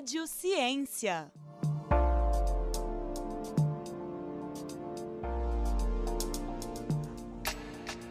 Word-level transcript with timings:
Rádio 0.00 0.26
Ciência. 0.26 1.26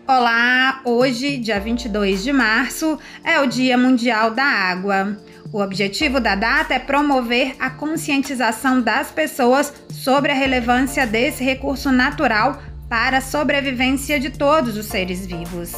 Olá, 0.08 0.82
hoje, 0.86 1.38
dia 1.38 1.60
22 1.60 2.22
de 2.22 2.32
março, 2.32 3.00
é 3.23 3.40
o 3.40 3.48
Dia 3.48 3.76
Mundial 3.76 4.30
da 4.30 4.44
Água. 4.44 5.18
O 5.52 5.60
objetivo 5.60 6.20
da 6.20 6.36
data 6.36 6.76
é 6.76 6.80
promover 6.80 7.55
a 7.60 7.72
conscientização 7.72 8.80
das 8.80 9.10
pessoas 9.10 9.74
sobre 9.90 10.32
a 10.32 10.36
relevância 10.36 11.08
desse 11.08 11.44
recurso 11.44 11.92
natural 11.92 12.62
para 12.88 13.18
a 13.18 13.21
sobrevivência 13.21 14.20
de 14.20 14.30
todos 14.30 14.77
os 14.77 14.85
seres 14.85 15.26
vivos. 15.26 15.74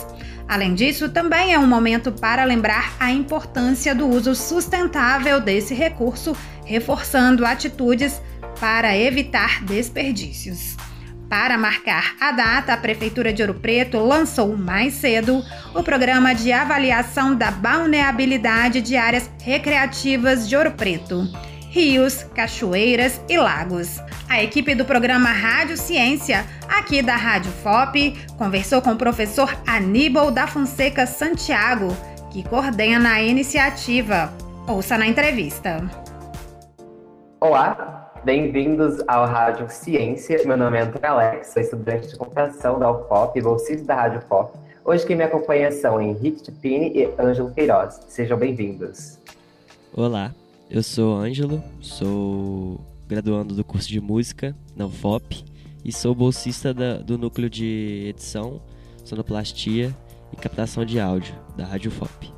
Além 0.51 0.73
disso, 0.73 1.07
também 1.07 1.53
é 1.53 1.57
um 1.57 1.65
momento 1.65 2.11
para 2.11 2.43
lembrar 2.43 2.93
a 2.99 3.09
importância 3.09 3.95
do 3.95 4.05
uso 4.05 4.35
sustentável 4.35 5.39
desse 5.39 5.73
recurso, 5.73 6.35
reforçando 6.65 7.45
atitudes 7.45 8.21
para 8.59 8.97
evitar 8.97 9.63
desperdícios. 9.63 10.75
Para 11.29 11.57
marcar 11.57 12.15
a 12.19 12.33
data, 12.33 12.73
a 12.73 12.77
Prefeitura 12.77 13.31
de 13.31 13.41
Ouro 13.41 13.53
Preto 13.53 13.97
lançou 13.99 14.57
mais 14.57 14.95
cedo 14.95 15.41
o 15.73 15.81
programa 15.83 16.35
de 16.35 16.51
avaliação 16.51 17.33
da 17.33 17.49
balneabilidade 17.49 18.81
de 18.81 18.97
áreas 18.97 19.31
recreativas 19.41 20.49
de 20.49 20.57
Ouro 20.57 20.71
Preto, 20.71 21.29
rios, 21.71 22.23
cachoeiras 22.35 23.21
e 23.29 23.37
lagos. 23.37 24.01
A 24.29 24.43
equipe 24.43 24.75
do 24.75 24.83
programa 24.83 25.29
Rádio 25.29 25.77
Ciência, 25.77 26.45
aqui 26.67 27.01
da 27.01 27.15
Rádio 27.15 27.49
FOP, 27.63 28.13
conversou 28.37 28.81
com 28.81 28.91
o 28.91 28.97
professor 28.97 29.57
Aníbal 29.65 30.31
da 30.31 30.47
Fonseca 30.47 31.05
Santiago, 31.05 31.95
que 32.29 32.43
coordena 32.43 33.13
a 33.13 33.23
iniciativa. 33.23 34.33
Ouça 34.67 34.97
na 34.97 35.07
entrevista. 35.07 35.81
Olá, 37.39 38.11
Bem-vindos 38.23 39.01
ao 39.07 39.25
Rádio 39.25 39.67
Ciência. 39.69 40.45
Meu 40.45 40.55
nome 40.55 40.77
é 40.77 40.81
Antônio 40.81 41.07
Alex, 41.07 41.53
sou 41.53 41.61
estudante 41.61 42.07
de 42.07 42.17
computação 42.17 42.77
da 42.77 42.91
UFOP 42.91 43.39
e 43.39 43.41
bolsista 43.41 43.83
da 43.83 43.95
Rádio 43.95 44.21
FOP. 44.27 44.55
Hoje 44.85 45.07
quem 45.07 45.15
me 45.15 45.23
acompanha 45.23 45.71
são 45.71 45.99
Henrique 45.99 46.43
Tipini 46.43 46.91
e 46.93 47.09
Ângelo 47.19 47.49
Queiroz. 47.49 47.99
Sejam 48.07 48.37
bem-vindos. 48.37 49.17
Olá, 49.91 50.31
eu 50.71 50.81
sou 50.81 51.17
Ângelo, 51.17 51.61
sou 51.81 52.79
graduando 53.05 53.53
do 53.53 53.63
curso 53.63 53.89
de 53.89 53.99
música 53.99 54.55
na 54.73 54.85
UFOP 54.85 55.43
e 55.83 55.91
sou 55.91 56.15
bolsista 56.15 56.73
da, 56.73 56.95
do 56.95 57.17
núcleo 57.17 57.49
de 57.49 58.05
edição, 58.07 58.61
sonoplastia 59.03 59.93
e 60.31 60.37
captação 60.37 60.85
de 60.85 60.97
áudio 60.97 61.35
da 61.57 61.65
Rádio 61.65 61.91
FOP. 61.91 62.33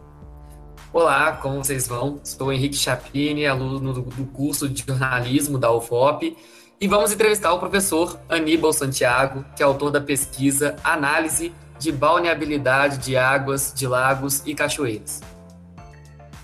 Olá, 0.92 1.34
como 1.34 1.64
vocês 1.64 1.88
vão? 1.88 2.20
Sou 2.24 2.52
Henrique 2.52 2.76
Chapini, 2.76 3.46
aluno 3.46 3.94
do, 3.94 4.02
do 4.02 4.26
curso 4.26 4.68
de 4.68 4.84
jornalismo 4.84 5.60
da 5.60 5.72
UFOP, 5.72 6.36
e 6.82 6.88
vamos 6.88 7.12
entrevistar 7.12 7.54
o 7.54 7.60
professor 7.60 8.20
Aníbal 8.28 8.74
Santiago, 8.74 9.46
que 9.56 9.62
é 9.62 9.66
autor 9.66 9.92
da 9.92 10.02
pesquisa 10.02 10.76
Análise 10.84 11.54
de 11.78 11.92
Balneabilidade 11.92 12.98
de 12.98 13.16
Águas 13.16 13.72
de 13.76 13.86
Lagos 13.86 14.42
e 14.46 14.56
Cachoeiras. 14.56 15.33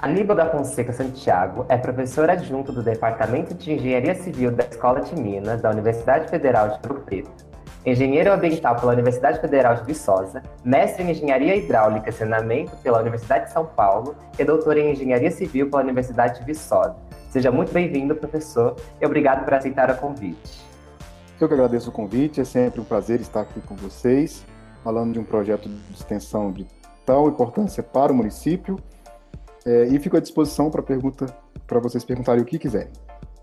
Aníbal 0.01 0.37
da 0.37 0.49
Fonseca 0.49 0.93
Santiago 0.93 1.65
é 1.67 1.77
professor 1.77 2.29
adjunto 2.29 2.71
do 2.71 2.81
Departamento 2.81 3.53
de 3.53 3.73
Engenharia 3.73 4.15
Civil 4.15 4.49
da 4.49 4.63
Escola 4.63 5.01
de 5.01 5.13
Minas 5.13 5.61
da 5.61 5.69
Universidade 5.69 6.29
Federal 6.29 6.69
de 6.69 6.79
Ouro 6.87 7.01
Preto 7.01 7.49
engenheiro 7.85 8.31
ambiental 8.31 8.75
pela 8.75 8.93
Universidade 8.93 9.39
Federal 9.39 9.75
de 9.75 9.83
Viçosa, 9.83 10.43
mestre 10.63 11.03
em 11.03 11.11
engenharia 11.11 11.55
hidráulica 11.55 12.09
e 12.09 12.13
saneamento 12.13 12.75
pela 12.77 12.99
Universidade 12.99 13.45
de 13.45 13.51
São 13.51 13.65
Paulo 13.65 14.15
e 14.37 14.43
doutor 14.43 14.77
em 14.77 14.91
engenharia 14.91 15.31
civil 15.31 15.69
pela 15.69 15.83
Universidade 15.83 16.39
de 16.39 16.45
Viçosa. 16.45 16.95
Seja 17.29 17.51
muito 17.51 17.71
bem-vindo, 17.71 18.15
professor, 18.15 18.75
e 19.01 19.05
obrigado 19.05 19.43
por 19.43 19.53
aceitar 19.53 19.89
o 19.89 19.97
convite. 19.97 20.61
Eu 21.39 21.47
que 21.47 21.53
agradeço 21.53 21.89
o 21.89 21.93
convite, 21.93 22.41
é 22.41 22.43
sempre 22.43 22.81
um 22.81 22.83
prazer 22.83 23.21
estar 23.21 23.41
aqui 23.41 23.61
com 23.61 23.75
vocês, 23.75 24.45
falando 24.83 25.13
de 25.13 25.19
um 25.19 25.23
projeto 25.23 25.69
de 25.69 25.93
extensão 25.93 26.51
de 26.51 26.67
tal 27.05 27.29
importância 27.29 27.81
para 27.81 28.11
o 28.11 28.15
município. 28.15 28.77
É, 29.65 29.85
e 29.85 29.99
fico 29.99 30.17
à 30.17 30.19
disposição 30.19 30.69
para 30.69 30.81
pergunta, 30.81 31.25
para 31.67 31.79
vocês 31.79 32.03
perguntarem 32.03 32.41
o 32.41 32.45
que 32.45 32.57
quiserem. 32.57 32.91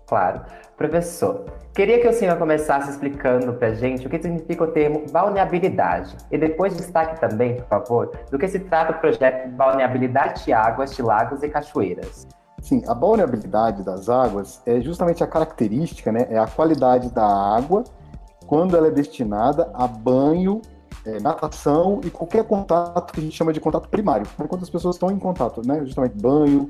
Claro. 0.07 0.41
Professor, 0.77 1.45
queria 1.73 1.99
que 1.99 2.07
o 2.07 2.13
senhor 2.13 2.37
começasse 2.37 2.89
explicando 2.91 3.53
para 3.53 3.69
a 3.69 3.73
gente 3.73 4.07
o 4.07 4.09
que 4.09 4.21
significa 4.21 4.63
o 4.63 4.67
termo 4.67 5.03
balneabilidade. 5.11 6.15
E 6.31 6.37
depois 6.37 6.77
destaque 6.77 7.19
também, 7.19 7.55
por 7.55 7.65
favor, 7.65 8.11
do 8.31 8.37
que 8.37 8.47
se 8.47 8.59
trata 8.59 8.93
o 8.93 8.99
projeto 8.99 9.49
de 9.49 9.55
balneabilidade 9.55 10.45
de 10.45 10.53
águas 10.53 10.95
de 10.95 11.01
lagos 11.01 11.43
e 11.43 11.49
cachoeiras. 11.49 12.27
Sim, 12.61 12.83
a 12.87 12.93
balneabilidade 12.93 13.83
das 13.83 14.07
águas 14.07 14.61
é 14.65 14.79
justamente 14.79 15.23
a 15.23 15.27
característica, 15.27 16.11
né, 16.11 16.27
é 16.29 16.37
a 16.37 16.47
qualidade 16.47 17.11
da 17.11 17.25
água 17.25 17.83
quando 18.45 18.77
ela 18.77 18.87
é 18.87 18.91
destinada 18.91 19.69
a 19.73 19.87
banho, 19.87 20.61
é, 21.07 21.19
natação 21.21 22.01
e 22.03 22.09
qualquer 22.09 22.43
contato 22.43 23.13
que 23.13 23.19
a 23.21 23.23
gente 23.23 23.35
chama 23.35 23.53
de 23.53 23.59
contato 23.61 23.87
primário. 23.87 24.27
Quando 24.47 24.63
as 24.63 24.69
pessoas 24.69 24.95
estão 24.95 25.09
em 25.09 25.17
contato, 25.17 25.65
né, 25.65 25.79
justamente 25.85 26.17
banho, 26.17 26.69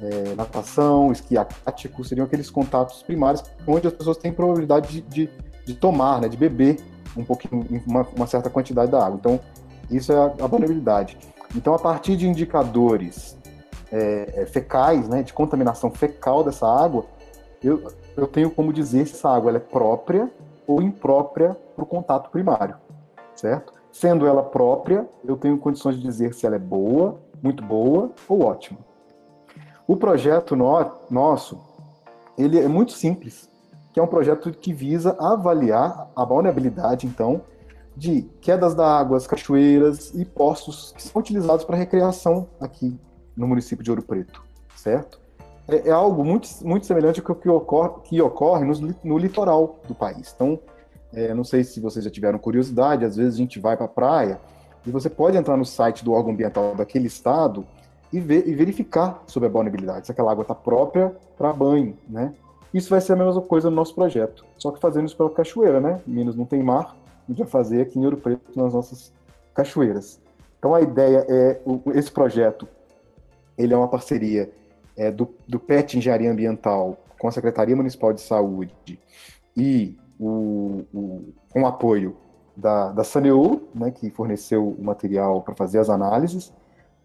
é, 0.00 0.34
natação, 0.34 1.10
esqui 1.10 1.36
aquático, 1.36 2.04
seriam 2.04 2.26
aqueles 2.26 2.50
contatos 2.50 3.02
primários 3.02 3.42
onde 3.66 3.86
as 3.86 3.92
pessoas 3.92 4.18
têm 4.18 4.32
probabilidade 4.32 4.88
de, 4.88 5.00
de, 5.00 5.30
de 5.64 5.74
tomar, 5.74 6.20
né, 6.20 6.28
de 6.28 6.36
beber 6.36 6.78
um 7.16 7.24
pouquinho, 7.24 7.66
uma, 7.86 8.06
uma, 8.14 8.26
certa 8.26 8.50
quantidade 8.50 8.92
da 8.92 9.04
água. 9.04 9.18
Então, 9.18 9.40
isso 9.90 10.12
é 10.12 10.16
a, 10.16 10.26
a 10.26 10.46
vulnerabilidade. 10.46 11.16
Então, 11.56 11.74
a 11.74 11.78
partir 11.78 12.14
de 12.14 12.28
indicadores 12.28 13.36
é, 13.90 14.42
é, 14.42 14.46
fecais, 14.46 15.08
né, 15.08 15.22
de 15.22 15.32
contaminação 15.32 15.90
fecal 15.90 16.44
dessa 16.44 16.66
água, 16.66 17.06
eu, 17.64 17.90
eu 18.16 18.26
tenho 18.26 18.50
como 18.50 18.72
dizer 18.72 19.06
se 19.06 19.14
essa 19.14 19.30
água 19.30 19.50
é 19.56 19.58
própria 19.58 20.30
ou 20.66 20.82
imprópria 20.82 21.56
para 21.74 21.82
o 21.82 21.86
contato 21.86 22.30
primário, 22.30 22.76
certo? 23.34 23.77
Sendo 23.92 24.26
ela 24.26 24.42
própria, 24.42 25.08
eu 25.24 25.36
tenho 25.36 25.58
condições 25.58 25.96
de 25.96 26.02
dizer 26.02 26.34
se 26.34 26.46
ela 26.46 26.56
é 26.56 26.58
boa, 26.58 27.20
muito 27.42 27.62
boa 27.62 28.12
ou 28.28 28.42
ótima. 28.44 28.78
O 29.86 29.96
projeto 29.96 30.54
no, 30.54 30.66
nosso, 31.10 31.58
ele 32.36 32.58
é 32.58 32.68
muito 32.68 32.92
simples, 32.92 33.48
que 33.92 33.98
é 33.98 34.02
um 34.02 34.06
projeto 34.06 34.50
que 34.52 34.72
visa 34.72 35.16
avaliar 35.18 36.10
a 36.14 36.24
vulnerabilidade, 36.24 37.06
então, 37.06 37.40
de 37.96 38.22
quedas 38.40 38.74
da 38.74 38.86
águas, 38.86 39.26
cachoeiras 39.26 40.14
e 40.14 40.24
poços 40.24 40.92
que 40.92 41.02
são 41.02 41.20
utilizados 41.20 41.64
para 41.64 41.76
recreação 41.76 42.46
aqui 42.60 42.96
no 43.36 43.48
município 43.48 43.82
de 43.82 43.90
Ouro 43.90 44.02
Preto, 44.02 44.42
certo? 44.76 45.20
É, 45.66 45.88
é 45.88 45.90
algo 45.90 46.24
muito, 46.24 46.48
muito 46.62 46.86
semelhante 46.86 47.22
ao 47.26 47.34
que 47.34 47.48
ocorre, 47.48 48.02
que 48.04 48.22
ocorre 48.22 48.64
no, 48.64 48.94
no 49.02 49.18
litoral 49.18 49.80
do 49.88 49.94
país. 49.94 50.32
Então, 50.34 50.60
é, 51.12 51.32
não 51.32 51.44
sei 51.44 51.64
se 51.64 51.80
vocês 51.80 52.04
já 52.04 52.10
tiveram 52.10 52.38
curiosidade, 52.38 53.04
às 53.04 53.16
vezes 53.16 53.34
a 53.34 53.38
gente 53.38 53.58
vai 53.58 53.76
para 53.76 53.86
a 53.86 53.88
praia 53.88 54.40
e 54.86 54.90
você 54.90 55.08
pode 55.08 55.36
entrar 55.36 55.56
no 55.56 55.64
site 55.64 56.04
do 56.04 56.12
órgão 56.12 56.32
ambiental 56.32 56.74
daquele 56.74 57.06
estado 57.06 57.66
e, 58.12 58.20
ver, 58.20 58.46
e 58.46 58.54
verificar 58.54 59.22
sobre 59.26 59.48
a 59.48 59.52
vulnerabilidade, 59.52 60.06
se 60.06 60.12
aquela 60.12 60.32
água 60.32 60.42
está 60.42 60.54
própria 60.54 61.14
para 61.36 61.52
banho, 61.52 61.96
né? 62.08 62.34
Isso 62.72 62.90
vai 62.90 63.00
ser 63.00 63.14
a 63.14 63.16
mesma 63.16 63.40
coisa 63.40 63.70
no 63.70 63.76
nosso 63.76 63.94
projeto, 63.94 64.44
só 64.56 64.70
que 64.70 64.80
fazendo 64.80 65.06
isso 65.06 65.16
pela 65.16 65.30
cachoeira, 65.30 65.80
né? 65.80 66.00
Minas 66.06 66.36
não 66.36 66.44
tem 66.44 66.62
mar, 66.62 66.96
a 67.26 67.30
gente 67.30 67.38
vai 67.38 67.46
fazer 67.46 67.82
aqui 67.82 67.98
em 67.98 68.04
Ouro 68.04 68.16
Preto 68.16 68.42
nas 68.54 68.72
nossas 68.72 69.12
cachoeiras. 69.54 70.20
Então 70.58 70.74
a 70.74 70.80
ideia 70.80 71.24
é, 71.28 71.60
esse 71.94 72.10
projeto, 72.10 72.68
ele 73.56 73.72
é 73.72 73.76
uma 73.76 73.88
parceria 73.88 74.50
é, 74.96 75.10
do, 75.10 75.28
do 75.46 75.58
PET 75.58 75.96
Engenharia 75.96 76.30
Ambiental 76.30 76.98
com 77.18 77.28
a 77.28 77.32
Secretaria 77.32 77.76
Municipal 77.76 78.12
de 78.12 78.20
Saúde 78.20 78.98
e 79.56 79.96
o, 80.18 80.84
o, 80.92 81.34
com 81.50 81.66
apoio 81.66 82.16
da, 82.56 82.90
da 82.90 83.04
Saneu, 83.04 83.68
né, 83.74 83.90
que 83.90 84.10
forneceu 84.10 84.68
o 84.68 84.82
material 84.82 85.42
para 85.42 85.54
fazer 85.54 85.78
as 85.78 85.88
análises, 85.88 86.52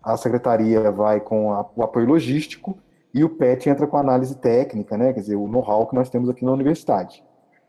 a 0.02 0.18
secretaria 0.18 0.92
vai 0.92 1.22
com 1.22 1.54
a, 1.54 1.66
o 1.76 1.84
apoio 1.84 2.08
logístico 2.08 2.78
e 3.14 3.24
o 3.24 3.30
PET 3.30 3.70
entra 3.70 3.86
com 3.86 3.96
a 3.96 4.00
análise 4.00 4.36
técnica, 4.36 4.98
né? 4.98 5.14
Quer 5.14 5.20
dizer, 5.20 5.36
o 5.36 5.48
know-how 5.48 5.88
que 5.88 5.96
nós 5.96 6.10
temos 6.10 6.30
aqui 6.30 6.44
na 6.44 6.52
universidade. 6.52 7.24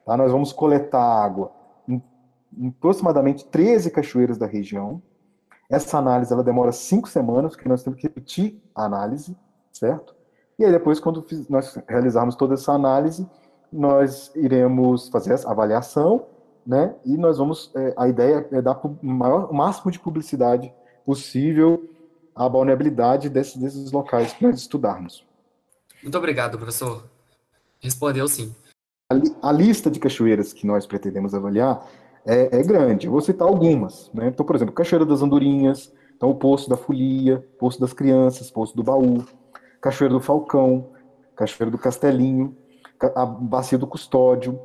Tá? 0.05 0.17
Nós 0.17 0.33
vamos 0.33 0.53
coletar 0.53 1.03
água 1.03 1.53
em, 1.87 2.03
em 2.57 2.69
aproximadamente 2.69 3.45
13 3.45 3.91
cachoeiras 3.91 4.39
da 4.39 4.47
região. 4.47 5.03
Essa 5.71 5.99
análise 5.99 6.33
ela 6.33 6.43
demora 6.43 6.73
cinco 6.73 7.09
semanas, 7.09 7.55
porque 7.55 7.69
nós 7.69 7.83
temos 7.83 8.01
que 8.01 8.07
repetir 8.07 8.61
a 8.75 8.85
análise, 8.85 9.37
certo? 9.73 10.15
E 10.59 10.65
aí 10.65 10.73
depois, 10.73 10.99
quando 10.99 11.25
nós 11.51 11.79
realizarmos 11.89 12.37
toda 12.37 12.55
essa 12.55 12.73
análise, 12.73 13.29
nós 13.75 14.31
iremos 14.35 15.09
fazer 15.09 15.35
a 15.47 15.51
avaliação, 15.51 16.27
né? 16.67 16.95
E 17.05 17.17
nós 17.17 17.39
vamos, 17.39 17.71
é, 17.75 17.93
a 17.97 18.09
ideia 18.09 18.47
é 18.53 18.63
dar 18.63 18.81
o, 18.87 18.99
maior, 19.03 19.51
o 19.51 19.55
máximo 19.55 19.91
de 19.91 19.99
publicidade 19.99 20.73
possível 21.05 21.91
a 22.35 22.49
vulnerabilidade 22.49 23.29
desses, 23.29 23.57
desses 23.57 23.93
locais 23.93 24.33
para 24.33 24.51
estudarmos. 24.51 25.25
Muito 26.03 26.19
obrigado, 26.19 26.59
professor. 26.59 27.05
Respondeu 27.81 28.27
sim. 28.27 28.55
A, 29.11 29.49
a, 29.49 29.53
lista 29.53 29.91
de 29.91 30.01
cachoeiras 30.01 30.53
que 30.53 30.67
nós 30.67 30.87
pretendemos 30.87 31.35
avaliar 31.35 31.87
é, 32.27 32.61
é 32.61 32.63
grande. 32.63 33.07
Eu 33.07 33.13
vou 33.13 33.21
citar 33.21 33.47
algumas. 33.47 34.11
Né? 34.13 34.29
Então, 34.29 34.45
por 34.45 34.57
exemplo, 34.57 34.75
Cachoeira 34.75 35.07
das 35.07 35.23
Andorinhas, 35.23 35.93
então 36.17 36.31
o 36.31 36.35
Poço 36.35 36.69
da 36.69 36.77
Folia, 36.77 37.47
Poço 37.59 37.81
das 37.81 37.93
Crianças, 37.93 38.51
Poço 38.51 38.75
do 38.75 38.83
Baú, 38.83 39.25
Cachoeira 39.81 40.15
do 40.15 40.21
Falcão, 40.21 40.91
Cachoeira 41.37 41.71
do 41.71 41.79
Castelinho, 41.79 42.57
a 43.15 43.27
Bacia 43.27 43.79
do 43.79 43.87
Custódio, 43.87 44.59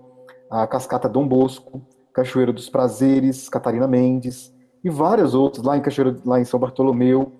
a 0.49 0.65
Cascata 0.65 1.09
Dom 1.09 1.27
Bosco, 1.27 1.81
Cachoeira 2.13 2.51
dos 2.51 2.69
Prazeres, 2.69 3.49
Catarina 3.49 3.87
Mendes 3.87 4.53
e 4.83 4.89
várias 4.89 5.33
outras 5.33 5.63
lá 5.63 5.77
em 5.77 5.81
Cachoeira, 5.81 6.17
lá 6.25 6.39
em 6.39 6.45
São 6.45 6.59
Bartolomeu, 6.59 7.31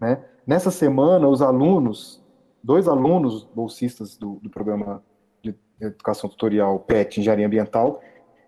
né? 0.00 0.24
Nessa 0.46 0.70
semana, 0.70 1.26
os 1.26 1.42
alunos, 1.42 2.22
dois 2.62 2.86
alunos 2.86 3.44
bolsistas 3.54 4.16
do, 4.16 4.38
do 4.42 4.48
programa 4.48 5.02
de 5.42 5.54
educação 5.80 6.30
tutorial 6.30 6.78
PET 6.78 7.20
Engenharia 7.20 7.46
Ambiental, 7.46 8.00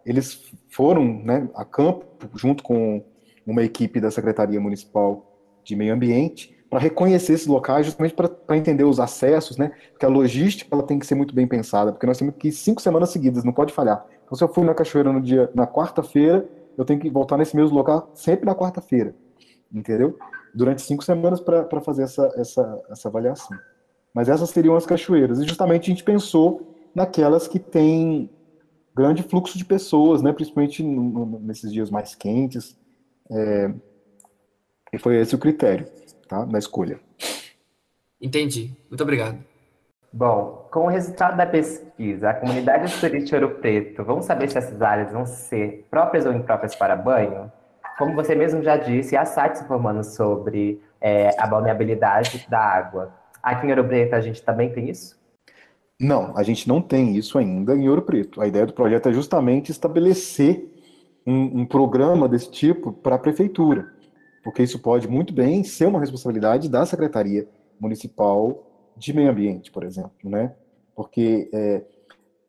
eles 0.07 0.51
foram 0.71 1.05
né, 1.05 1.49
a 1.55 1.65
campo 1.65 2.07
junto 2.35 2.63
com 2.63 3.05
uma 3.47 3.63
equipe 3.63 4.01
da 4.01 4.11
Secretaria 4.11 4.61
Municipal 4.61 5.27
de 5.65 5.75
Meio 5.75 5.93
Ambiente 5.93 6.58
para 6.71 6.79
reconhecer 6.79 7.33
esses 7.33 7.47
locais, 7.47 7.87
justamente 7.87 8.15
para 8.15 8.57
entender 8.57 8.85
os 8.85 9.01
acessos, 9.01 9.57
né? 9.57 9.73
Porque 9.91 10.05
a 10.05 10.09
logística 10.09 10.69
ela 10.75 10.83
tem 10.83 10.99
que 10.99 11.07
ser 11.07 11.15
muito 11.15 11.35
bem 11.35 11.47
pensada, 11.47 11.93
porque 11.93 12.07
nós 12.07 12.19
temos 12.19 12.35
que 12.37 12.49
ir 12.49 12.53
cinco 12.53 12.83
semanas 12.83 13.11
seguidas, 13.11 13.43
não 13.43 13.53
pode 13.53 13.73
falhar. 13.73 14.05
Então, 14.25 14.37
se 14.37 14.45
eu 14.45 14.49
fui 14.49 14.65
na 14.65 14.75
cachoeira 14.75 15.13
no 15.13 15.21
dia, 15.21 15.51
na 15.55 15.67
quarta-feira, 15.67 16.47
eu 16.77 16.85
tenho 16.85 17.01
que 17.01 17.09
voltar 17.09 17.39
nesse 17.39 17.57
mesmo 17.57 17.75
local 17.75 18.11
sempre 18.15 18.45
na 18.45 18.55
quarta-feira, 18.55 19.15
entendeu? 19.73 20.19
Durante 20.55 20.83
cinco 20.83 21.03
semanas 21.03 21.41
para 21.41 21.81
fazer 21.81 22.03
essa, 22.03 22.31
essa, 22.37 22.83
essa 22.91 23.09
avaliação. 23.09 23.57
Mas 24.13 24.29
essas 24.29 24.51
seriam 24.51 24.77
as 24.77 24.85
cachoeiras. 24.85 25.39
E 25.39 25.47
justamente 25.47 25.85
a 25.85 25.95
gente 25.95 26.05
pensou 26.05 26.75
naquelas 26.95 27.49
que 27.49 27.59
têm 27.59 28.31
grande 28.95 29.23
fluxo 29.23 29.57
de 29.57 29.65
pessoas, 29.65 30.23
né? 30.23 30.33
Principalmente 30.33 30.83
nesses 30.83 31.73
dias 31.73 31.91
mais 31.91 32.15
quentes. 32.15 32.77
É, 33.31 33.73
e 34.93 34.99
foi 34.99 35.21
esse 35.21 35.35
o 35.35 35.39
critério, 35.39 35.87
tá? 36.29 36.47
Na 36.47 36.59
escolha. 36.59 37.01
Entendi. 38.21 38.77
Muito 38.89 39.03
obrigado. 39.03 39.39
Bom, 40.13 40.67
com 40.71 40.85
o 40.85 40.89
resultado 40.89 41.37
da 41.37 41.47
pesquisa, 41.47 42.31
a 42.31 42.35
comunidade 42.35 42.93
de 42.93 43.01
turismo 43.01 43.37
Ouro 43.37 43.55
Preto, 43.57 44.03
vamos 44.05 44.25
saber 44.25 44.51
se 44.51 44.57
essas 44.57 44.81
áreas 44.81 45.13
vão 45.13 45.27
ser 45.27 45.87
próprias 45.91 46.25
ou 46.25 46.33
impróprias 46.33 46.75
para 46.75 46.97
banho? 46.97 47.53
Como 47.99 48.15
você 48.15 48.35
mesmo 48.35 48.63
já 48.63 48.77
disse, 48.77 49.17
há 49.17 49.25
sites 49.25 49.61
informando 49.61 50.03
sobre 50.03 50.81
é, 51.01 51.31
a 51.39 51.47
balneabilidade 51.47 52.47
da 52.49 52.59
água. 52.59 53.13
Aqui 53.43 53.67
em 53.67 53.71
Ouro 53.71 53.85
Preto 53.85 54.15
a 54.15 54.21
gente 54.21 54.43
também 54.43 54.73
tem 54.73 54.89
isso? 54.89 55.19
Não, 56.01 56.37
a 56.37 56.43
gente 56.43 56.69
não 56.69 56.81
tem 56.81 57.17
isso 57.17 57.39
ainda 57.39 57.75
em 57.75 57.89
Ouro 57.89 58.03
Preto. 58.03 58.41
A 58.41 58.47
ideia 58.47 58.65
do 58.65 58.73
projeto 58.73 59.09
é 59.09 59.13
justamente 59.13 59.71
estabelecer 59.71 60.65
um, 61.27 61.61
um 61.61 61.67
programa 61.67 62.29
desse 62.29 62.51
tipo 62.51 62.93
para 62.93 63.17
a 63.17 63.19
prefeitura, 63.19 63.93
porque 64.49 64.63
isso 64.63 64.79
pode 64.79 65.07
muito 65.07 65.31
bem 65.31 65.63
ser 65.63 65.85
uma 65.85 66.01
responsabilidade 66.01 66.71
da 66.71 66.87
Secretaria 66.87 67.47
Municipal 67.79 68.67
de 68.97 69.13
meio 69.13 69.31
ambiente, 69.31 69.71
por 69.71 69.85
exemplo, 69.85 70.11
né? 70.25 70.55
Porque 70.97 71.51
é, 71.53 71.83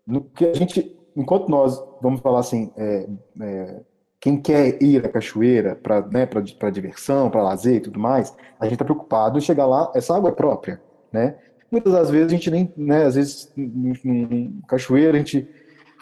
no 0.08 0.22
que 0.22 0.46
a 0.46 0.54
gente, 0.54 0.98
enquanto 1.14 1.50
nós 1.50 1.78
vamos 2.02 2.22
falar 2.22 2.40
assim, 2.40 2.72
é, 2.78 3.06
é, 3.42 3.82
quem 4.18 4.42
quer 4.42 4.82
ir 4.82 5.06
à 5.06 5.10
cachoeira 5.10 5.76
para 5.76 6.08
né, 6.08 6.26
para 6.26 6.70
diversão, 6.70 7.30
para 7.30 7.44
lazer 7.44 7.76
e 7.76 7.82
tudo 7.82 8.00
mais, 8.00 8.34
a 8.58 8.64
gente 8.64 8.76
está 8.76 8.86
preocupado 8.86 9.38
em 9.38 9.42
chegar 9.42 9.66
lá, 9.66 9.92
essa 9.94 10.16
água 10.16 10.30
é 10.30 10.34
própria, 10.34 10.82
né? 11.12 11.36
Muitas 11.70 11.92
das 11.92 12.10
vezes 12.10 12.28
a 12.28 12.36
gente 12.36 12.50
nem, 12.50 12.74
né, 12.78 13.04
às 13.04 13.16
vezes 13.16 13.52
em, 13.58 14.58
cachoeira 14.70 15.18
a 15.18 15.20
gente 15.20 15.50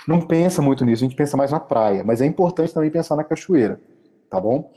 não 0.07 0.21
pensa 0.21 0.61
muito 0.61 0.85
nisso, 0.85 1.03
a 1.03 1.07
gente 1.07 1.17
pensa 1.17 1.35
mais 1.35 1.49
na 1.49 1.59
praia, 1.59 2.03
mas 2.03 2.21
é 2.21 2.25
importante 2.27 2.71
também 2.71 2.91
pensar 2.91 3.15
na 3.15 3.23
cachoeira, 3.23 3.81
tá 4.29 4.39
bom? 4.39 4.71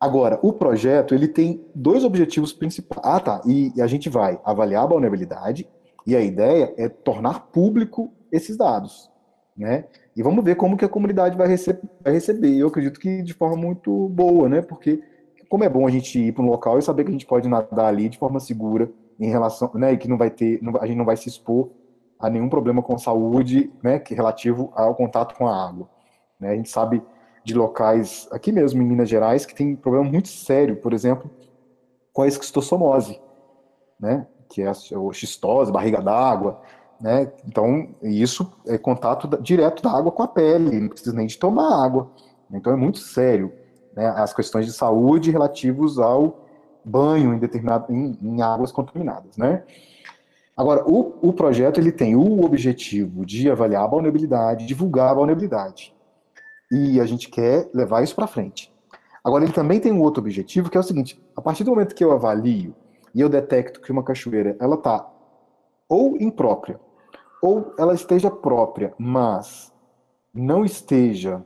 Agora, 0.00 0.38
o 0.42 0.50
projeto 0.50 1.14
ele 1.14 1.28
tem 1.28 1.62
dois 1.74 2.04
objetivos 2.04 2.54
principais. 2.54 3.02
Ah, 3.04 3.20
tá. 3.20 3.42
E, 3.44 3.70
e, 3.76 3.82
a 3.82 3.86
gente 3.86 4.08
vai 4.08 4.40
avaliar 4.42 4.84
a 4.84 4.86
vulnerabilidade 4.86 5.68
e 6.06 6.16
a 6.16 6.20
ideia 6.22 6.74
é 6.78 6.88
tornar 6.88 7.48
público 7.52 8.10
esses 8.32 8.56
dados, 8.56 9.10
né? 9.54 9.84
E 10.16 10.22
vamos 10.22 10.42
ver 10.42 10.56
como 10.56 10.76
que 10.76 10.84
a 10.86 10.88
comunidade 10.88 11.36
vai, 11.36 11.46
rece 11.46 11.78
vai 12.02 12.14
receber. 12.14 12.56
Eu 12.56 12.68
acredito 12.68 12.98
que 12.98 13.22
de 13.22 13.34
forma 13.34 13.56
muito 13.56 14.08
boa, 14.08 14.48
né? 14.48 14.62
Porque 14.62 15.02
como 15.50 15.64
é 15.64 15.68
bom 15.68 15.86
a 15.86 15.90
gente 15.90 16.18
ir 16.18 16.32
para 16.32 16.42
um 16.42 16.48
local 16.48 16.78
e 16.78 16.82
saber 16.82 17.04
que 17.04 17.10
a 17.10 17.12
gente 17.12 17.26
pode 17.26 17.46
nadar 17.46 17.86
ali 17.86 18.08
de 18.08 18.16
forma 18.16 18.40
segura 18.40 18.90
em 19.18 19.28
relação, 19.28 19.70
né? 19.74 19.92
E 19.92 19.98
que 19.98 20.08
não 20.08 20.16
vai 20.16 20.30
ter, 20.30 20.62
não, 20.62 20.80
a 20.80 20.86
gente 20.86 20.96
não 20.96 21.04
vai 21.04 21.16
se 21.16 21.28
expor 21.28 21.70
a 22.18 22.30
nenhum 22.30 22.48
problema 22.48 22.82
com 22.82 22.96
saúde, 22.96 23.70
né? 23.82 23.98
Que 23.98 24.14
relativo 24.14 24.72
ao 24.74 24.94
contato 24.94 25.34
com 25.36 25.46
a 25.46 25.68
água. 25.68 25.90
Né? 26.38 26.52
A 26.52 26.56
gente 26.56 26.70
sabe 26.70 27.02
de 27.44 27.54
locais 27.54 28.28
aqui 28.30 28.52
mesmo 28.52 28.82
em 28.82 28.86
Minas 28.86 29.08
Gerais 29.08 29.46
que 29.46 29.54
tem 29.54 29.72
um 29.72 29.76
problema 29.76 30.08
muito 30.08 30.28
sério, 30.28 30.76
por 30.76 30.92
exemplo, 30.92 31.30
com 32.12 32.22
a 32.22 32.28
esquistossomose, 32.28 33.20
né? 33.98 34.26
Que 34.48 34.62
é 34.62 34.68
a 34.68 34.74
xistose, 35.12 35.72
barriga 35.72 36.00
d'água, 36.00 36.60
né? 37.00 37.32
Então, 37.46 37.88
isso 38.02 38.50
é 38.66 38.76
contato 38.76 39.28
direto 39.40 39.82
da 39.82 39.90
água 39.90 40.12
com 40.12 40.22
a 40.22 40.28
pele, 40.28 40.80
não 40.80 40.88
precisa 40.88 41.14
nem 41.14 41.26
de 41.26 41.38
tomar 41.38 41.84
água. 41.84 42.10
Então, 42.52 42.72
é 42.72 42.76
muito 42.76 42.98
sério, 42.98 43.52
né? 43.94 44.08
As 44.08 44.34
questões 44.34 44.66
de 44.66 44.72
saúde 44.72 45.30
relativos 45.30 45.98
ao 45.98 46.46
banho 46.84 47.32
em 47.34 47.38
determinado 47.38 47.92
em, 47.92 48.18
em 48.20 48.42
águas 48.42 48.72
contaminadas, 48.72 49.36
né? 49.36 49.62
Agora, 50.56 50.84
o, 50.86 51.14
o 51.22 51.32
projeto 51.32 51.78
ele 51.80 51.92
tem 51.92 52.14
o 52.14 52.44
objetivo 52.44 53.24
de 53.24 53.50
avaliar 53.50 53.84
a 53.84 53.86
vulnerabilidade, 53.86 54.66
divulgar 54.66 55.10
a 55.10 55.14
vulnerabilidade 55.14 55.94
e 56.70 57.00
a 57.00 57.06
gente 57.06 57.28
quer 57.28 57.68
levar 57.74 58.02
isso 58.02 58.14
para 58.14 58.26
frente. 58.26 58.72
Agora, 59.22 59.44
ele 59.44 59.52
também 59.52 59.80
tem 59.80 59.92
um 59.92 60.00
outro 60.00 60.22
objetivo, 60.22 60.70
que 60.70 60.76
é 60.76 60.80
o 60.80 60.84
seguinte: 60.84 61.20
a 61.36 61.42
partir 61.42 61.64
do 61.64 61.70
momento 61.70 61.94
que 61.94 62.04
eu 62.04 62.12
avalio 62.12 62.74
e 63.14 63.20
eu 63.20 63.28
detecto 63.28 63.80
que 63.80 63.92
uma 63.92 64.02
cachoeira 64.02 64.56
ela 64.60 64.76
está 64.76 65.08
ou 65.88 66.16
imprópria, 66.16 66.78
ou 67.42 67.74
ela 67.78 67.94
esteja 67.94 68.30
própria, 68.30 68.94
mas 68.96 69.72
não 70.32 70.64
esteja 70.64 71.44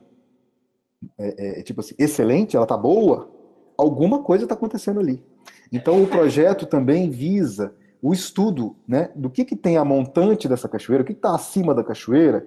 é, 1.19 1.61
é, 1.61 1.63
tipo 1.63 1.81
assim, 1.81 1.95
excelente, 1.99 2.57
ela 2.57 2.65
está 2.65 2.77
boa, 2.77 3.31
alguma 3.77 4.23
coisa 4.23 4.45
está 4.45 4.55
acontecendo 4.55 5.01
ali. 5.01 5.25
Então, 5.73 6.03
o 6.03 6.07
projeto 6.07 6.67
também 6.67 7.11
visa 7.11 7.75
o 8.01 8.13
estudo 8.13 8.77
né, 8.87 9.11
do 9.15 9.31
que, 9.31 9.45
que 9.45 9.57
tem 9.57 9.77
a 9.77 9.85
montante 9.85 10.49
dessa 10.49 10.69
cachoeira, 10.69 11.03
o 11.03 11.07
que 11.07 11.13
está 11.13 11.35
acima 11.35 11.75
da 11.75 11.83
cachoeira, 11.83 12.47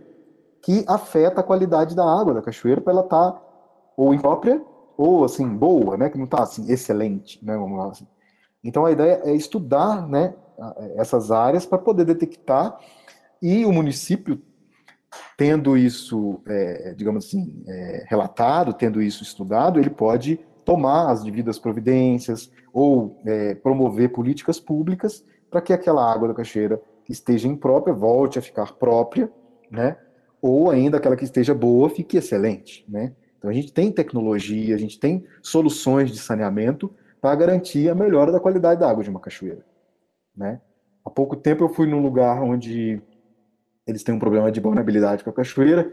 que 0.68 0.84
afeta 0.86 1.40
a 1.40 1.44
qualidade 1.44 1.96
da 1.96 2.04
água 2.04 2.34
da 2.34 2.42
cachoeira 2.42 2.82
para 2.82 2.92
ela 2.92 3.02
estar 3.02 3.32
tá 3.32 3.42
ou 3.96 4.14
imprópria 4.14 4.62
ou 4.98 5.24
assim 5.24 5.48
boa, 5.48 5.96
né, 5.96 6.10
que 6.10 6.18
não 6.18 6.26
está 6.26 6.44
assim 6.44 6.70
excelente, 6.70 7.40
né, 7.42 7.56
vamos 7.56 7.78
lá. 7.78 7.92
Assim. 7.92 8.06
Então 8.62 8.86
a 8.86 8.92
ideia 8.92 9.22
é 9.24 9.34
estudar, 9.34 10.06
né, 10.10 10.36
essas 10.98 11.32
áreas 11.32 11.66
para 11.66 11.78
poder 11.78 12.04
detectar 12.04 12.78
e 13.42 13.64
o 13.64 13.72
município 13.72 14.42
tendo 15.38 15.78
isso, 15.78 16.42
é, 16.46 16.94
digamos 16.98 17.26
assim, 17.26 17.64
é, 17.66 18.06
relatado, 18.10 18.74
tendo 18.74 19.02
isso 19.02 19.24
estudado, 19.24 19.80
ele 19.80 19.90
pode 19.90 20.38
tomar 20.66 21.10
as 21.10 21.24
devidas 21.24 21.58
providências 21.58 22.52
ou 22.74 23.18
é, 23.26 23.56
promover 23.56 24.12
políticas 24.12 24.60
públicas 24.60 25.24
para 25.50 25.62
que 25.62 25.72
aquela 25.72 26.12
água 26.12 26.28
da 26.28 26.34
cachoeira 26.34 26.82
esteja 27.08 27.48
imprópria 27.48 27.96
volte 27.96 28.38
a 28.38 28.42
ficar 28.42 28.74
própria, 28.74 29.32
né? 29.72 29.96
Ou 30.42 30.70
ainda 30.70 30.98
aquela 30.98 31.16
que 31.16 31.24
esteja 31.24 31.54
boa 31.54 31.90
fique 31.90 32.18
excelente, 32.18 32.86
né? 32.88 33.14
Então 33.38 33.50
a 33.50 33.54
gente 33.54 33.72
tem 33.72 33.92
tecnologia, 33.92 34.76
a 34.76 34.78
gente 34.78 35.00
tem 35.00 35.26
soluções 35.42 36.12
de 36.12 36.18
saneamento 36.18 36.92
para 37.22 37.36
garantir 37.36 37.90
a 37.90 37.96
melhora 37.96 38.32
da 38.32 38.40
qualidade 38.40 38.80
da 38.80 38.90
água 38.90 39.04
de 39.04 39.10
uma 39.10 39.20
cachoeira, 39.20 39.66
né? 40.36 40.62
Há 41.06 41.10
pouco 41.10 41.36
tempo 41.36 41.64
eu 41.64 41.70
fui 41.70 41.88
num 41.88 42.02
lugar 42.02 42.42
onde 42.42 43.02
eles 43.86 44.04
têm 44.04 44.14
um 44.14 44.20
problema 44.20 44.52
de 44.52 44.60
vulnerabilidade 44.60 45.24
com 45.24 45.30
a 45.30 45.34
cachoeira 45.34 45.92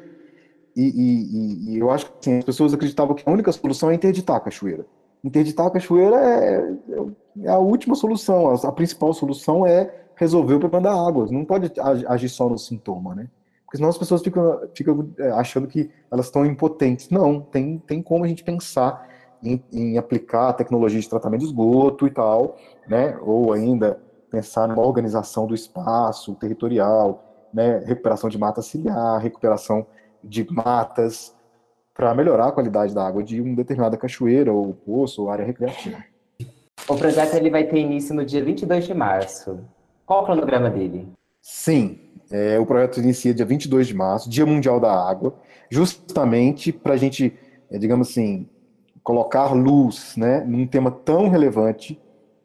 e, 0.77 0.83
e, 0.83 1.75
e 1.75 1.79
eu 1.79 1.91
acho 1.91 2.07
que 2.07 2.13
assim, 2.21 2.39
as 2.39 2.45
pessoas 2.45 2.75
acreditavam 2.75 3.15
que 3.15 3.23
a 3.29 3.33
única 3.33 3.53
solução 3.53 3.91
é 3.91 3.95
interditar 3.95 4.37
a 4.37 4.41
cachoeira. 4.41 4.85
Interditar 5.23 5.67
a 5.67 5.71
cachoeira 5.71 6.17
é, 6.17 6.75
é 7.43 7.49
a 7.49 7.59
última 7.59 7.95
solução, 7.95 8.51
a, 8.51 8.69
a 8.69 8.73
principal 8.73 9.15
solução 9.15 9.67
é 9.67 10.05
resolver 10.17 10.55
o 10.55 10.61
problema 10.61 10.91
da 10.91 11.09
água. 11.09 11.27
Não 11.31 11.45
pode 11.45 11.73
agir 12.09 12.29
só 12.29 12.49
no 12.49 12.59
sintoma, 12.59 13.15
né? 13.15 13.29
Porque 13.75 13.79
senão 13.79 13.91
as 13.91 13.99
pessoas 13.99 14.23
ficam, 14.23 14.61
ficam 14.73 15.13
é, 15.19 15.31
achando 15.33 15.67
que 15.67 15.91
elas 16.09 16.27
estão 16.27 16.47
impotentes. 16.47 17.11
Não, 17.11 17.41
tem, 17.41 17.79
tem 17.79 18.01
como 18.01 18.25
a 18.25 18.29
gente 18.29 18.45
pensar 18.45 19.09
em, 19.43 19.61
em 19.73 19.99
aplicar 19.99 20.51
a 20.51 20.53
tecnologia 20.53 21.01
de 21.01 21.09
tratamento 21.09 21.41
de 21.41 21.47
esgoto 21.47 22.07
e 22.07 22.11
tal, 22.11 22.57
né? 22.87 23.19
Ou 23.21 23.53
ainda 23.53 24.01
pensar 24.31 24.69
numa 24.69 24.87
organização 24.87 25.45
do 25.45 25.57
espaço 25.57 26.37
territorial, 26.37 27.25
né? 27.53 27.79
Recuperação 27.85 28.31
de 28.31 28.39
mata 28.39 28.63
ciliar, 28.63 29.21
recuperação 29.21 29.85
de 30.23 30.49
matas, 30.53 31.35
para 31.93 32.15
melhorar 32.15 32.47
a 32.47 32.53
qualidade 32.53 32.95
da 32.95 33.05
água 33.05 33.25
de 33.25 33.41
uma 33.41 33.57
determinada 33.57 33.97
cachoeira 33.97 34.53
ou 34.53 34.73
poço 34.73 35.23
ou 35.23 35.31
área 35.31 35.45
recreativa. 35.45 35.99
O 36.89 36.95
projeto 36.95 37.35
ele 37.35 37.51
vai 37.51 37.65
ter 37.65 37.79
início 37.79 38.15
no 38.15 38.25
dia 38.25 38.45
22 38.45 38.87
de 38.87 38.95
março. 38.95 39.59
Qual 40.07 40.23
o 40.23 40.25
cronograma 40.27 40.71
dele? 40.71 41.09
Sim, 41.43 42.04
é, 42.31 42.59
o 42.59 42.67
projeto 42.67 43.01
inicia 43.01 43.35
dia 43.35 43.45
22 43.45 43.87
de 43.87 43.95
março, 43.95 44.31
Dia 44.31 44.47
Mundial 44.47 44.81
da 44.81 44.93
Água, 44.93 45.35
justamente 45.71 46.73
para 46.73 46.95
a 46.95 46.97
gente, 46.97 47.33
é, 47.71 47.79
digamos 47.79 48.11
assim, 48.11 48.49
colocar 49.03 49.53
luz 49.53 50.15
né, 50.17 50.43
num 50.47 50.67
tema 50.67 50.91
tão 50.91 51.29
relevante 51.29 52.01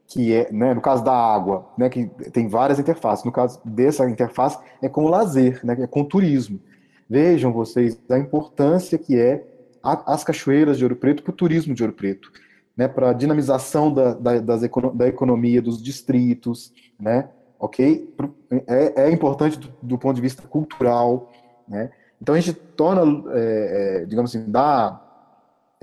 que 0.07 0.33
é, 0.33 0.51
né, 0.51 0.73
no 0.73 0.81
caso 0.81 1.03
da 1.03 1.13
água, 1.13 1.69
né, 1.77 1.87
que 1.87 2.07
tem 2.31 2.47
várias 2.47 2.79
interfaces. 2.79 3.23
No 3.23 3.31
caso 3.31 3.61
dessa 3.63 4.09
interface 4.09 4.57
é 4.81 4.89
com 4.89 5.05
o 5.05 5.07
lazer, 5.07 5.59
né, 5.63 5.77
é 5.79 5.87
com 5.87 6.01
o 6.01 6.05
turismo. 6.05 6.59
Vejam 7.07 7.53
vocês 7.53 7.99
a 8.09 8.17
importância 8.17 8.97
que 8.97 9.17
é 9.17 9.45
a, 9.83 10.13
as 10.13 10.23
cachoeiras 10.23 10.77
de 10.77 10.83
Ouro 10.83 10.95
Preto 10.95 11.23
para 11.23 11.31
o 11.31 11.35
turismo 11.35 11.73
de 11.73 11.83
Ouro 11.83 11.93
Preto, 11.93 12.31
né, 12.75 12.87
para 12.87 13.11
a 13.11 13.13
dinamização 13.13 13.93
da, 13.93 14.13
da, 14.15 14.39
das, 14.39 14.61
da 14.95 15.07
economia 15.07 15.61
dos 15.61 15.81
distritos, 15.81 16.73
né, 16.99 17.29
ok? 17.59 18.15
É, 18.67 19.03
é 19.03 19.11
importante 19.11 19.59
do, 19.59 19.73
do, 19.81 19.97
ponto 19.97 20.15
de 20.15 20.21
vista 20.21 20.47
cultural, 20.47 21.29
né? 21.67 21.91
Então 22.21 22.35
a 22.35 22.39
gente 22.39 22.53
torna, 22.53 23.01
é, 23.33 24.01
é, 24.01 24.05
digamos 24.05 24.35
assim, 24.35 24.49
dá 24.49 25.01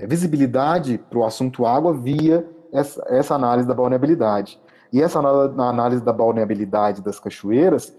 visibilidade 0.07 0.99
para 1.09 1.17
o 1.17 1.25
assunto 1.25 1.65
água 1.65 1.93
via 1.93 2.47
essa, 2.71 3.03
essa 3.09 3.35
análise 3.35 3.67
da 3.67 3.73
balneabilidade. 3.73 4.59
E 4.91 5.01
essa 5.01 5.19
análise 5.19 6.01
da 6.03 6.13
balneabilidade 6.13 7.01
das 7.01 7.19
cachoeiras, 7.19 7.93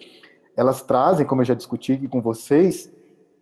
elas 0.57 0.83
trazem, 0.83 1.27
como 1.27 1.43
eu 1.43 1.47
já 1.47 1.55
discuti 1.55 1.93
aqui 1.93 2.09
com 2.09 2.21
vocês, 2.21 2.91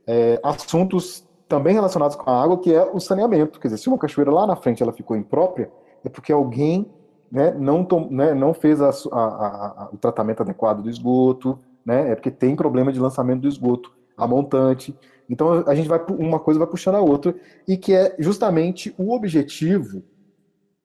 é, 0.06 0.40
assuntos 0.42 1.26
também 1.48 1.74
relacionados 1.74 2.16
com 2.16 2.28
a 2.28 2.42
água, 2.42 2.58
que 2.58 2.74
é 2.74 2.82
o 2.82 2.98
saneamento. 2.98 3.60
Quer 3.60 3.68
dizer, 3.68 3.78
se 3.78 3.88
uma 3.88 3.98
cachoeira 3.98 4.30
lá 4.30 4.46
na 4.46 4.56
frente 4.56 4.82
ela 4.82 4.92
ficou 4.92 5.16
imprópria, 5.16 5.70
é 6.04 6.08
porque 6.08 6.32
alguém 6.32 6.90
né, 7.30 7.52
não, 7.52 7.84
tom, 7.84 8.08
né, 8.10 8.34
não 8.34 8.54
fez 8.54 8.80
a, 8.80 8.90
a, 8.90 9.18
a, 9.18 9.90
o 9.92 9.96
tratamento 9.96 10.42
adequado 10.42 10.82
do 10.82 10.90
esgoto, 10.90 11.58
né, 11.84 12.10
é 12.10 12.14
porque 12.14 12.30
tem 12.30 12.56
problema 12.56 12.92
de 12.92 13.00
lançamento 13.00 13.42
do 13.42 13.48
esgoto 13.48 13.94
a 14.16 14.26
montante. 14.26 14.96
Então 15.28 15.64
a 15.66 15.74
gente 15.74 15.88
vai 15.88 16.00
uma 16.18 16.38
coisa 16.38 16.58
vai 16.58 16.68
puxando 16.68 16.94
a 16.94 17.00
outra 17.00 17.34
e 17.66 17.76
que 17.76 17.92
é 17.92 18.14
justamente 18.18 18.94
o 18.96 19.12
objetivo 19.12 20.02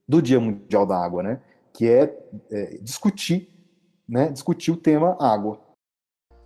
do 0.07 0.21
Dia 0.21 0.39
Mundial 0.39 0.85
da 0.85 0.97
Água, 0.97 1.23
né? 1.23 1.39
Que 1.73 1.87
é, 1.87 2.17
é 2.51 2.77
discutir, 2.81 3.49
né? 4.07 4.29
Discutir 4.29 4.71
o 4.71 4.75
tema 4.75 5.15
água. 5.19 5.59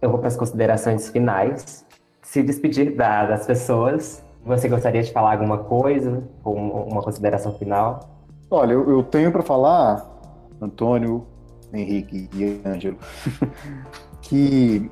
Eu 0.01 0.09
vou 0.09 0.19
para 0.19 0.27
as 0.27 0.35
considerações 0.35 1.09
finais. 1.09 1.85
Se 2.21 2.43
despedir 2.43 2.95
da, 2.95 3.25
das 3.25 3.45
pessoas. 3.45 4.23
Você 4.43 4.69
gostaria 4.69 5.01
de 5.01 5.11
falar 5.11 5.31
alguma 5.31 5.63
coisa? 5.63 6.23
Ou 6.43 6.55
uma 6.55 7.01
consideração 7.01 7.57
final? 7.57 8.14
Olha, 8.49 8.73
eu, 8.73 8.89
eu 8.89 9.03
tenho 9.03 9.31
para 9.31 9.41
falar, 9.41 10.05
Antônio, 10.61 11.25
Henrique 11.73 12.29
e 12.33 12.61
Ângelo, 12.65 12.97
que 14.21 14.89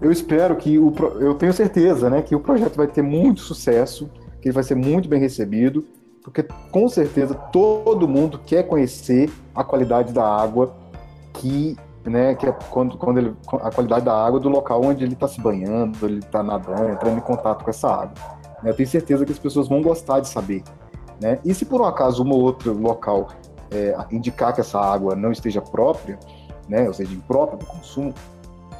eu 0.00 0.10
espero 0.10 0.56
que 0.56 0.78
o 0.78 0.92
eu 1.20 1.34
tenho 1.34 1.52
certeza, 1.52 2.10
né, 2.10 2.22
que 2.22 2.34
o 2.34 2.40
projeto 2.40 2.76
vai 2.76 2.86
ter 2.86 3.02
muito 3.02 3.40
sucesso, 3.40 4.10
que 4.40 4.48
ele 4.48 4.54
vai 4.54 4.64
ser 4.64 4.74
muito 4.74 5.08
bem 5.08 5.20
recebido 5.20 5.84
porque 6.24 6.42
com 6.72 6.88
certeza 6.88 7.34
todo 7.34 8.08
mundo 8.08 8.40
quer 8.46 8.62
conhecer 8.62 9.30
a 9.54 9.62
qualidade 9.62 10.10
da 10.10 10.26
água 10.26 10.74
que, 11.34 11.76
né, 12.02 12.34
que 12.34 12.46
é 12.46 12.52
quando, 12.70 12.96
quando 12.96 13.18
ele, 13.18 13.34
a 13.60 13.70
qualidade 13.70 14.06
da 14.06 14.26
água 14.26 14.40
do 14.40 14.48
local 14.48 14.82
onde 14.82 15.04
ele 15.04 15.12
está 15.12 15.28
se 15.28 15.38
banhando, 15.38 16.06
ele 16.06 16.20
está 16.20 16.42
nadando, 16.42 16.88
entrando 16.88 17.18
em 17.18 17.20
contato 17.20 17.62
com 17.62 17.68
essa 17.68 17.88
água. 17.88 18.14
Eu 18.64 18.74
tenho 18.74 18.88
certeza 18.88 19.26
que 19.26 19.32
as 19.32 19.38
pessoas 19.38 19.68
vão 19.68 19.82
gostar 19.82 20.20
de 20.20 20.28
saber. 20.28 20.64
Né? 21.20 21.38
E 21.44 21.54
se 21.54 21.64
por 21.64 21.80
um 21.80 21.84
acaso 21.84 22.24
um 22.24 22.30
ou 22.30 22.40
outro 22.40 22.72
local 22.72 23.28
é, 23.70 23.96
indicar 24.10 24.52
que 24.54 24.60
essa 24.60 24.78
água 24.78 25.14
não 25.14 25.32
esteja 25.32 25.60
própria, 25.60 26.18
né, 26.68 26.86
ou 26.86 26.94
seja, 26.94 27.12
imprópria 27.12 27.58
do 27.58 27.66
consumo, 27.66 28.14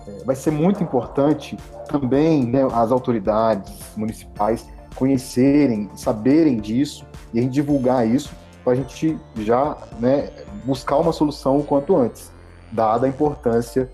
é, 0.06 0.24
vai 0.24 0.36
ser 0.36 0.50
muito 0.50 0.82
importante 0.82 1.56
também 1.88 2.46
né, 2.46 2.60
as 2.72 2.92
autoridades 2.92 3.72
municipais 3.96 4.66
conhecerem, 4.94 5.90
saberem 5.94 6.58
disso 6.58 7.04
e 7.32 7.38
a 7.38 7.42
gente 7.42 7.52
divulgar 7.52 8.06
isso 8.06 8.32
para 8.62 8.72
a 8.72 8.76
gente 8.76 9.18
já 9.36 9.76
né, 9.98 10.30
buscar 10.64 10.96
uma 10.96 11.12
solução 11.12 11.58
o 11.58 11.64
quanto 11.64 11.96
antes, 11.96 12.30
dada 12.72 13.06
a 13.06 13.08
importância 13.08 13.90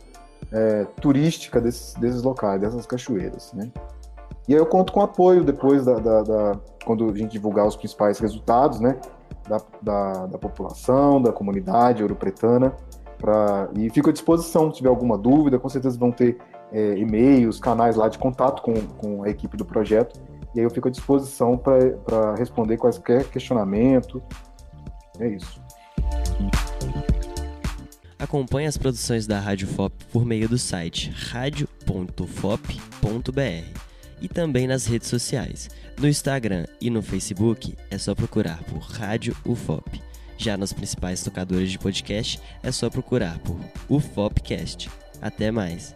é, 0.52 0.84
turística 1.00 1.60
desses, 1.60 1.94
desses 1.94 2.22
locais, 2.22 2.60
dessas 2.60 2.86
cachoeiras. 2.86 3.52
Né? 3.52 3.70
E 4.46 4.54
aí 4.54 4.60
eu 4.60 4.66
conto 4.66 4.92
com 4.92 5.00
apoio 5.00 5.42
depois 5.44 5.84
da, 5.84 5.94
da, 5.98 6.22
da, 6.22 6.60
quando 6.84 7.08
a 7.08 7.16
gente 7.16 7.32
divulgar 7.32 7.66
os 7.66 7.76
principais 7.76 8.18
resultados, 8.18 8.80
né, 8.80 8.98
da, 9.48 9.60
da, 9.82 10.26
da 10.26 10.38
população, 10.38 11.20
da 11.20 11.32
comunidade 11.32 12.02
europretana, 12.02 12.74
pra, 13.18 13.68
e 13.74 13.90
fico 13.90 14.10
à 14.10 14.12
disposição 14.12 14.70
se 14.70 14.78
tiver 14.78 14.88
alguma 14.88 15.18
dúvida, 15.18 15.58
com 15.58 15.68
certeza 15.68 15.98
vão 15.98 16.12
ter 16.12 16.38
é, 16.72 16.96
e-mails, 16.96 17.58
canais 17.58 17.96
lá 17.96 18.08
de 18.08 18.18
contato 18.18 18.62
com, 18.62 18.74
com 18.74 19.24
a 19.24 19.28
equipe 19.28 19.56
do 19.56 19.64
projeto 19.64 20.20
e 20.54 20.60
aí 20.60 20.66
eu 20.66 20.70
fico 20.70 20.88
à 20.88 20.90
disposição 20.90 21.56
para 21.56 22.34
responder 22.34 22.76
quaisquer 22.76 23.24
questionamento. 23.28 24.22
É 25.18 25.28
isso. 25.28 25.62
Acompanhe 28.18 28.66
as 28.66 28.76
produções 28.76 29.26
da 29.26 29.38
Rádio 29.38 29.68
FOP 29.68 30.04
por 30.06 30.24
meio 30.24 30.48
do 30.48 30.58
site 30.58 31.10
radio.fop.br 31.10 31.90
e 34.20 34.28
também 34.28 34.66
nas 34.66 34.86
redes 34.86 35.08
sociais. 35.08 35.68
No 35.98 36.08
Instagram 36.08 36.64
e 36.80 36.90
no 36.90 37.02
Facebook 37.02 37.76
é 37.90 37.98
só 37.98 38.14
procurar 38.14 38.62
por 38.64 38.78
Rádio 38.78 39.36
UFOP. 39.44 40.02
Já 40.38 40.56
nos 40.56 40.72
principais 40.72 41.22
tocadores 41.22 41.70
de 41.70 41.78
podcast 41.78 42.40
é 42.62 42.72
só 42.72 42.88
procurar 42.88 43.38
por 43.40 43.60
UFOPcast. 43.88 44.88
Até 45.20 45.50
mais! 45.50 45.94